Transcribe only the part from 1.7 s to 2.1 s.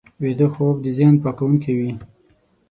وي